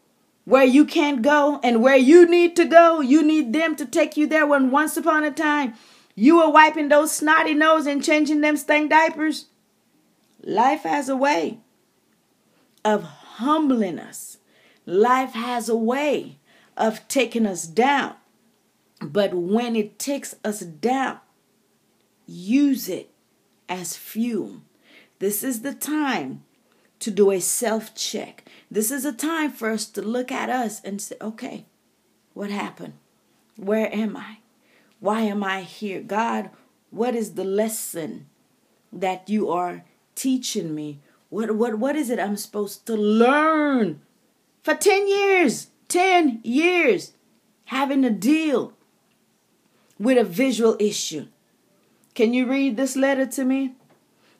[0.45, 3.01] where you can't go and where you need to go.
[3.01, 5.75] You need them to take you there when once upon a time
[6.15, 9.47] you were wiping those snotty nose and changing them stank diapers.
[10.43, 11.59] Life has a way
[12.85, 14.39] of humbling us.
[14.87, 16.39] Life has a way
[16.77, 18.15] of taking us down.
[19.01, 21.19] But when it takes us down,
[22.27, 23.11] use it
[23.69, 24.63] as fuel.
[25.19, 26.45] This is the time
[27.05, 28.45] to do a self check.
[28.71, 31.67] This is a time for us to look at us and say, okay,
[32.33, 32.95] what happened?
[33.57, 34.39] Where am I?
[35.01, 36.01] Why am I here?
[36.01, 36.49] God,
[36.89, 38.25] what is the lesson
[38.91, 41.01] that you are teaching me?
[41.29, 44.01] What, what, what is it I'm supposed to learn?
[44.63, 47.13] For 10 years, 10 years,
[47.67, 48.73] having to deal
[49.99, 51.27] with a visual issue.
[52.15, 53.75] Can you read this letter to me?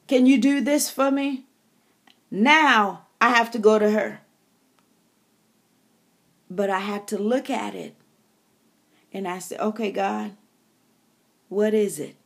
[0.09, 1.45] Can you do this for me?
[2.35, 4.19] Now I have to go to her.
[6.51, 7.95] But I had to look at it
[9.13, 10.33] and I said, okay, God,
[11.49, 12.17] what is it?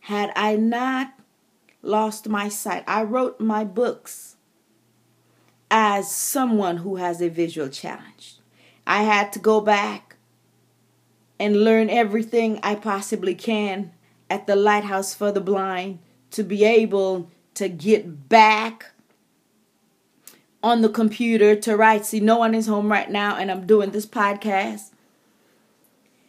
[0.00, 1.12] Had I not
[1.82, 4.36] lost my sight, I wrote my books
[5.70, 8.36] as someone who has a visual challenge.
[8.86, 10.16] I had to go back
[11.38, 13.92] and learn everything I possibly can
[14.30, 15.98] at the Lighthouse for the Blind
[16.30, 18.92] to be able to get back
[20.66, 22.04] on the computer to write.
[22.04, 24.90] See, no one is home right now, and I'm doing this podcast.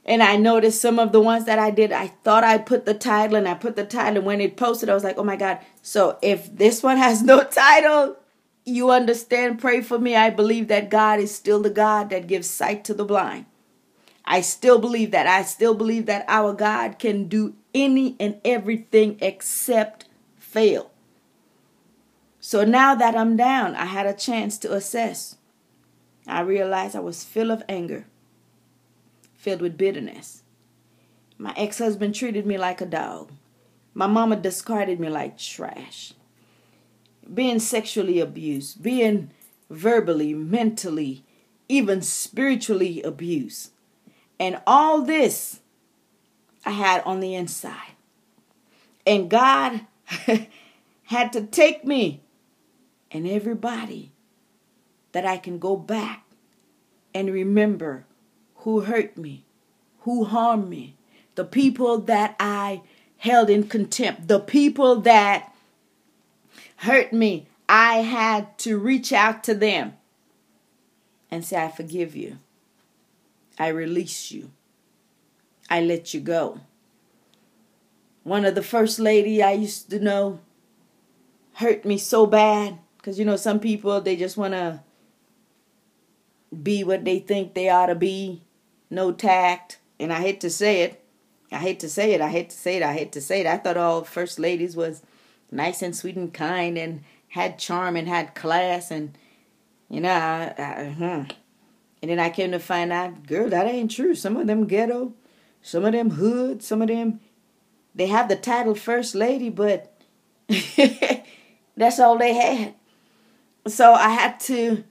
[0.06, 2.93] And I noticed some of the ones that I did, I thought I put the
[2.93, 4.17] title and I put the title.
[4.17, 5.60] And when it posted, I was like, oh my God.
[5.82, 8.15] So if this one has no title,
[8.63, 10.15] you understand, pray for me.
[10.15, 13.47] I believe that God is still the God that gives sight to the blind.
[14.23, 15.28] I still believe that.
[15.28, 20.06] I still believe that our God can do any and everything except
[20.38, 20.91] fail.
[22.47, 25.36] So now that I'm down, I had a chance to assess.
[26.25, 28.05] I realized I was full of anger,
[29.36, 30.43] filled with bitterness.
[31.38, 33.33] My ex husband treated me like a dog.
[33.93, 36.13] My mama discarded me like trash.
[37.33, 39.31] Being sexually abused, being
[39.69, 41.25] verbally, mentally,
[41.67, 43.73] even spiritually abused.
[44.39, 45.60] And all this
[46.65, 47.97] I had on the inside.
[49.05, 49.81] And God
[51.04, 52.21] had to take me
[53.12, 54.12] and everybody
[55.12, 56.25] that I can go back
[57.13, 58.05] and remember
[58.58, 59.45] who hurt me,
[60.01, 60.95] who harmed me,
[61.35, 62.81] the people that I
[63.17, 65.53] held in contempt, the people that
[66.77, 67.47] hurt me.
[67.69, 69.97] I had to reach out to them
[71.29, 72.37] and say, I forgive you.
[73.60, 74.51] I release you.
[75.69, 76.62] I let you go.
[78.23, 80.39] One of the first lady I used to know
[81.53, 82.77] hurt me so bad
[83.08, 84.81] because, you know, some people, they just want to
[86.62, 88.41] be what they think they ought to be.
[88.89, 89.79] No tact.
[89.97, 91.01] And I hate to say it,
[91.49, 92.19] I hate to say it.
[92.19, 92.83] I hate to say it.
[92.83, 93.47] I hate to say it.
[93.47, 95.03] I thought all first ladies was
[95.49, 99.17] nice and sweet and kind and had charm and had class and
[99.89, 100.12] you know.
[100.12, 101.31] I, I, hmm.
[102.01, 104.15] And then I came to find out, girl, that ain't true.
[104.15, 105.13] Some of them ghetto,
[105.62, 107.21] some of them hood, some of them
[107.95, 109.93] they have the title first lady, but
[111.77, 112.73] that's all they had.
[113.68, 114.84] So I had to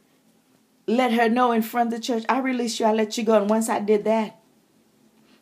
[0.86, 3.40] let her know in front of the church, I release you, I let you go.
[3.40, 4.38] And once I did that,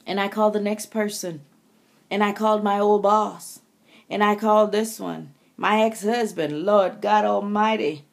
[0.07, 1.43] and I called the next person,
[2.11, 3.61] and I called my old boss,
[4.09, 8.05] and I called this one, my ex husband, Lord God Almighty,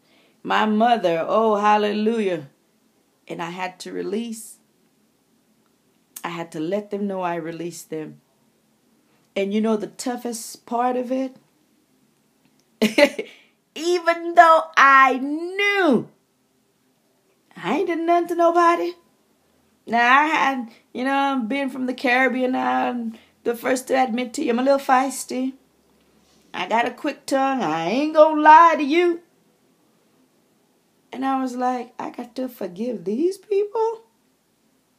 [0.44, 2.48] my mother, oh, hallelujah.
[3.28, 4.58] And I had to release.
[6.24, 8.22] I had to let them know I released them.
[9.36, 11.38] And you know the toughest part of it?
[13.76, 16.10] Even though I knew
[17.64, 18.94] I ain't did nothing to nobody.
[19.86, 24.44] Now I had, you know, being from the Caribbean I'm the first to admit to
[24.44, 25.54] you, I'm a little feisty.
[26.54, 27.62] I got a quick tongue.
[27.62, 29.22] I ain't gonna lie to you.
[31.14, 34.04] And I was like, I got to forgive these people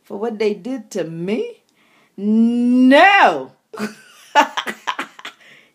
[0.02, 1.62] for what they did to me?
[2.16, 3.52] No.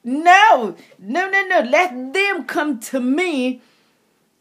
[0.08, 0.76] no.
[0.98, 1.60] No, no, no.
[1.60, 3.62] Let them come to me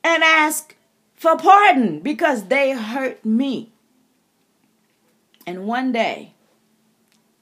[0.05, 0.77] and ask
[1.15, 3.73] for pardon because they hurt me.
[5.45, 6.35] And one day,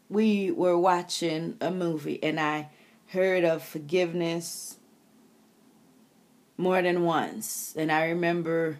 [0.09, 2.71] we were watching a movie and I
[3.09, 4.79] heard of forgiveness
[6.57, 7.75] more than once.
[7.77, 8.79] And I remember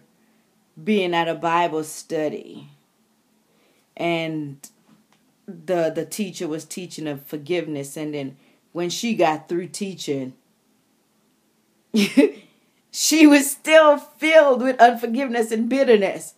[0.81, 2.69] being at a Bible study
[3.95, 4.57] and
[5.47, 8.37] the the teacher was teaching of forgiveness and then
[8.75, 10.33] when she got through teaching
[12.91, 16.33] she was still filled with unforgiveness and bitterness.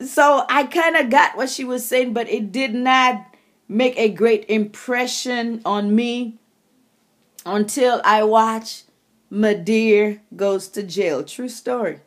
[0.00, 3.34] So I kind of got what she was saying, but it did not
[3.68, 6.38] make a great impression on me
[7.44, 8.84] until I watched
[9.32, 11.24] Madea Goes to Jail.
[11.24, 12.00] True story.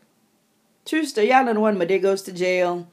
[0.85, 1.29] True story.
[1.29, 2.87] Y'all know the one Madea goes to jail.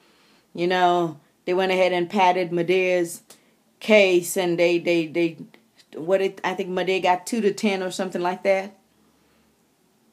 [0.54, 3.22] You know, they went ahead and padded Madea's
[3.80, 5.36] case and they they they
[5.94, 8.76] what it I think Madea got two to ten or something like that.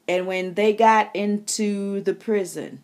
[0.08, 2.82] And when they got into the prison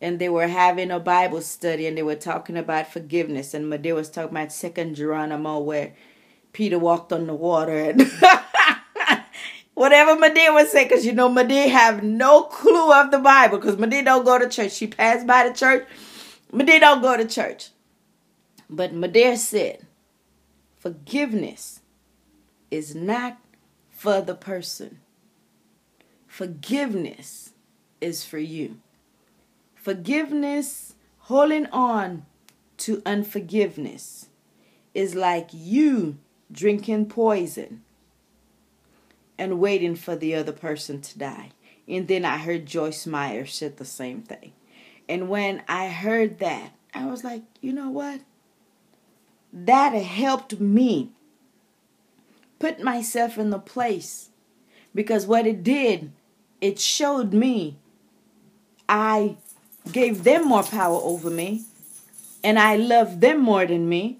[0.00, 3.94] and they were having a Bible study and they were talking about forgiveness, and Madea
[3.94, 5.92] was talking about Second Geronimo, where
[6.52, 8.00] Peter walked on the water and
[9.74, 13.76] whatever Madea was saying, because you know Madea have no clue of the Bible, because
[13.76, 14.72] Madea don't go to church.
[14.72, 15.86] She passed by the church.
[16.52, 17.70] Madea don't go to church.
[18.70, 19.86] But Madea said,
[20.78, 21.80] forgiveness
[22.70, 23.38] is not
[23.90, 25.00] for the person.
[26.26, 27.52] Forgiveness
[28.00, 28.80] is for you.
[29.74, 32.26] Forgiveness, holding on
[32.78, 34.28] to unforgiveness,
[34.94, 36.18] is like you
[36.50, 37.82] drinking poison
[39.38, 41.50] and waiting for the other person to die.
[41.86, 44.52] And then I heard Joyce Meyer said the same thing.
[45.08, 48.20] And when I heard that, I was like, you know what?
[49.52, 51.10] That helped me
[52.64, 54.30] put myself in the place
[54.94, 56.10] because what it did
[56.62, 57.76] it showed me
[58.88, 59.36] I
[59.92, 61.64] gave them more power over me
[62.42, 64.18] and I loved them more than me.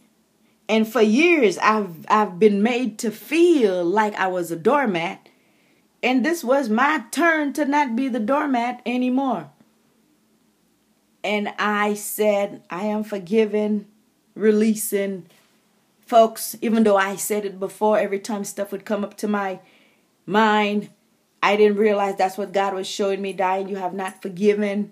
[0.69, 5.27] And for years I've I've been made to feel like I was a doormat.
[6.03, 9.49] And this was my turn to not be the doormat anymore.
[11.23, 13.87] And I said, I am forgiven,
[14.35, 15.29] releasing.
[16.07, 19.61] Folks, even though I said it before, every time stuff would come up to my
[20.27, 20.91] mind,
[21.43, 23.69] I didn't realize that's what God was showing me, dying.
[23.69, 24.91] You have not forgiven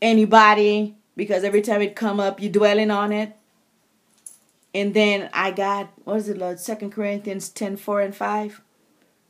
[0.00, 3.34] anybody because every time it come up, you're dwelling on it.
[4.74, 6.60] And then I got, what is it, Lord?
[6.60, 8.62] Second Corinthians 10, 4 and 5.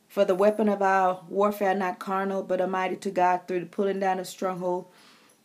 [0.07, 3.65] For the weapon of our warfare not carnal, but a mighty to God through the
[3.65, 4.87] pulling down of stronghold,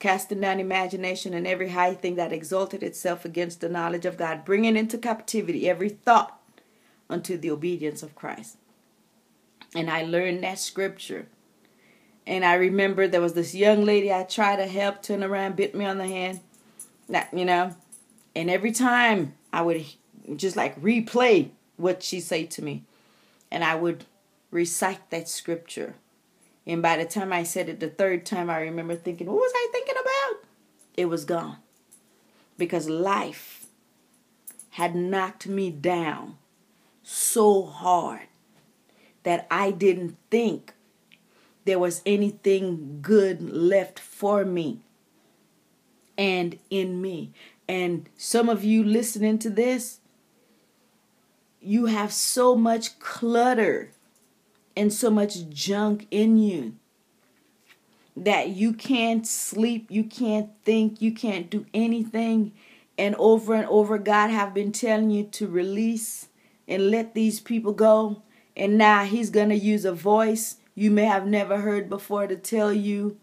[0.05, 4.44] casting down imagination and every high thing that exalted itself against the knowledge of God,
[4.44, 6.38] bringing into captivity every thought
[7.09, 8.59] unto the obedience of Christ.
[9.74, 11.28] And I learned that scripture.
[12.26, 15.74] And I remember there was this young lady I tried to help turn around, bit
[15.74, 16.40] me on the hand.
[17.09, 17.74] That you know.
[18.36, 19.86] And every time I would
[20.36, 21.48] just like replay
[21.78, 22.84] what she said to me.
[23.50, 24.05] And I would
[24.50, 25.94] recite that scripture.
[26.67, 29.53] And by the time I said it the third time, I remember thinking, what was
[29.55, 30.49] I thinking about?
[30.97, 31.59] It was gone.
[32.57, 33.67] Because life
[34.71, 36.39] had knocked me down
[37.03, 38.29] so hard
[39.25, 40.73] that I didn't think
[41.65, 44.81] there was anything good left for me
[46.17, 47.33] and in me.
[47.69, 50.01] And some of you listening to this,
[51.61, 53.91] you have so much clutter
[54.77, 56.75] and so much junk in you
[58.16, 62.53] that you can't sleep, you can't think, you can't do anything.
[62.97, 66.29] And over and over, God have been telling you to release
[66.68, 68.22] and let these people go.
[68.57, 72.37] And now He's going to use a voice you may have never heard before to
[72.37, 73.16] tell you,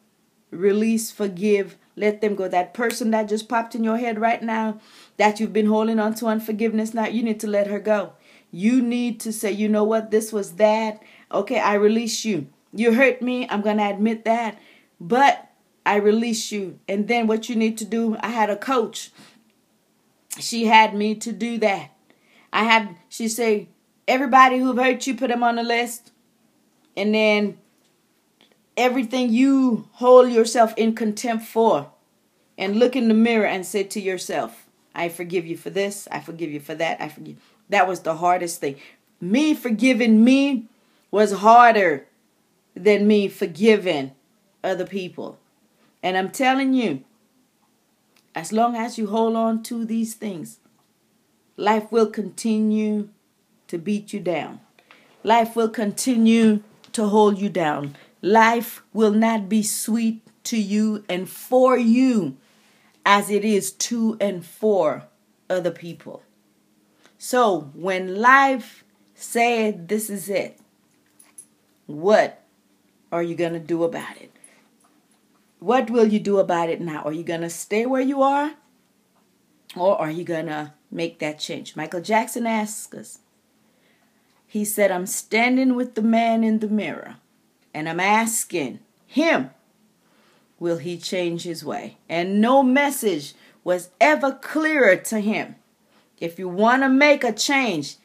[0.51, 2.47] release, forgive, let them go.
[2.47, 4.79] That person that just popped in your head right now
[5.17, 8.13] that you've been holding on to unforgiveness now, you need to let her go.
[8.51, 11.01] You need to say, you know what, this was that.
[11.33, 12.47] Okay, I release you.
[12.73, 13.47] You hurt me.
[13.49, 14.59] I'm going to admit that.
[14.99, 15.49] But
[15.85, 16.79] I release you.
[16.87, 19.11] And then what you need to do, I had a coach.
[20.39, 21.91] She had me to do that.
[22.53, 23.67] I had, she said,
[24.07, 26.11] everybody who hurt you, put them on the list.
[26.95, 27.57] And then
[28.77, 31.91] everything you hold yourself in contempt for
[32.57, 36.19] and look in the mirror and say to yourself, I forgive you for this, I
[36.19, 37.37] forgive you for that, I forgive.
[37.69, 38.75] That was the hardest thing.
[39.21, 40.67] Me forgiving me
[41.11, 42.07] was harder
[42.73, 44.13] than me forgiving
[44.63, 45.37] other people.
[46.01, 47.03] And I'm telling you,
[48.33, 50.59] as long as you hold on to these things,
[51.57, 53.09] life will continue
[53.67, 54.61] to beat you down.
[55.23, 57.95] Life will continue to hold you down.
[58.21, 62.37] Life will not be sweet to you and for you
[63.05, 65.03] as it is to and for
[65.49, 66.23] other people.
[67.17, 68.83] So when life
[69.13, 70.59] said this is it,
[71.91, 72.43] what
[73.11, 74.31] are you going to do about it?
[75.59, 77.03] What will you do about it now?
[77.03, 78.53] Are you going to stay where you are?
[79.75, 81.75] Or are you going to make that change?
[81.75, 83.19] Michael Jackson asks us.
[84.47, 87.17] He said, I'm standing with the man in the mirror
[87.73, 89.51] and I'm asking him,
[90.59, 91.97] will he change his way?
[92.09, 93.33] And no message
[93.63, 95.55] was ever clearer to him.
[96.19, 97.95] If you want to make a change,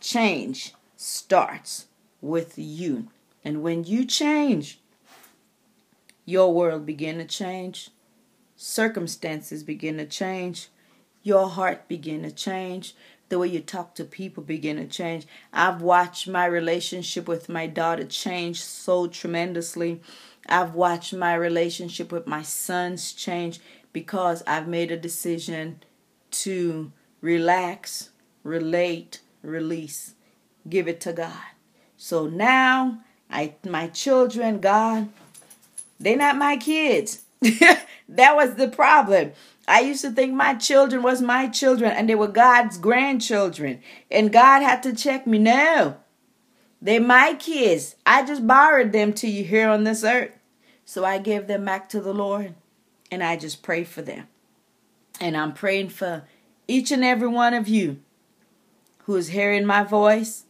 [0.00, 1.86] change starts
[2.20, 3.08] with you.
[3.44, 4.80] And when you change,
[6.24, 7.90] your world begin to change,
[8.56, 10.68] circumstances begin to change,
[11.22, 12.94] your heart begin to change,
[13.28, 15.26] the way you talk to people begin to change.
[15.52, 20.00] I've watched my relationship with my daughter change so tremendously.
[20.46, 23.60] I've watched my relationship with my sons change
[23.92, 25.82] because I've made a decision
[26.30, 28.10] to relax,
[28.42, 30.14] relate, release,
[30.68, 31.32] give it to God.
[31.96, 35.08] So now I my children, God,
[35.98, 37.22] they're not my kids.
[37.40, 39.32] that was the problem.
[39.66, 43.80] I used to think my children was my children and they were God's grandchildren.
[44.10, 45.38] And God had to check me.
[45.38, 45.96] No.
[46.82, 47.96] They're my kids.
[48.04, 50.32] I just borrowed them to you here on this earth.
[50.84, 52.54] So I gave them back to the Lord
[53.10, 54.28] and I just pray for them.
[55.18, 56.24] And I'm praying for
[56.68, 58.00] each and every one of you
[59.04, 60.44] who is hearing my voice,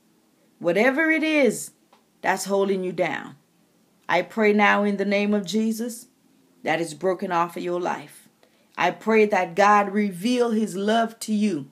[0.59, 1.71] whatever it is
[2.25, 3.37] that's holding you down.
[4.09, 6.07] I pray now in the name of Jesus
[6.63, 8.31] that is broken off of your life.
[8.79, 11.71] I pray that God reveal his love to you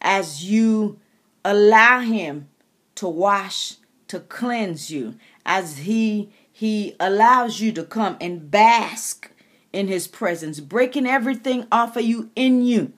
[0.00, 1.00] as you
[1.44, 2.48] allow him
[2.94, 9.32] to wash, to cleanse you, as he he allows you to come and bask
[9.72, 12.92] in his presence, breaking everything off of you in you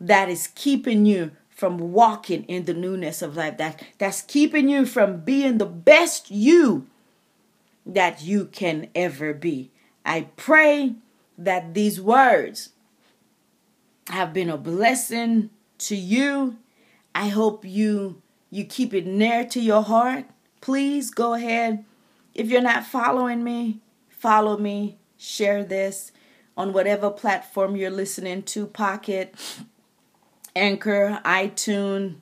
[0.00, 4.86] that is keeping you from walking in the newness of life that that's keeping you
[4.86, 6.86] from being the best you
[7.84, 9.68] that you can ever be.
[10.06, 10.94] I pray
[11.36, 12.68] that these words
[14.06, 16.58] have been a blessing to you.
[17.12, 20.26] I hope you you keep it near to your heart.
[20.60, 21.84] Please go ahead.
[22.34, 26.12] If you're not following me, follow me, share this
[26.56, 29.34] on whatever platform you're listening to, Pocket,
[30.58, 32.16] Anchor, iTunes,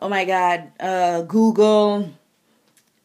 [0.00, 2.10] oh my God, uh, Google,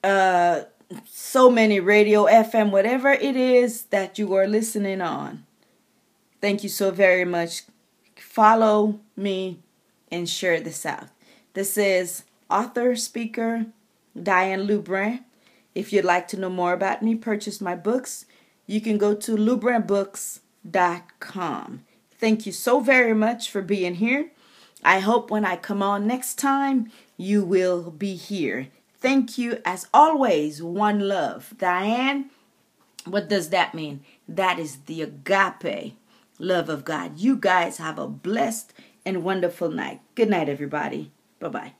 [0.03, 0.61] uh,
[1.05, 5.45] so many radio, FM, whatever it is that you are listening on.
[6.39, 7.63] Thank you so very much.
[8.15, 9.59] Follow me
[10.11, 11.07] and share this out.
[11.53, 13.65] This is author, speaker,
[14.21, 15.23] Diane Lubrin.
[15.75, 18.25] If you'd like to know more about me, purchase my books,
[18.65, 21.81] you can go to lubrinbooks.com.
[22.19, 24.31] Thank you so very much for being here.
[24.83, 28.67] I hope when I come on next time, you will be here.
[28.99, 30.61] Thank you as always.
[30.61, 31.53] One love.
[31.57, 32.29] Diane,
[33.05, 34.03] what does that mean?
[34.27, 35.95] That is the agape
[36.39, 37.19] love of God.
[37.19, 38.73] You guys have a blessed
[39.05, 40.01] and wonderful night.
[40.15, 41.11] Good night, everybody.
[41.39, 41.73] Bye bye.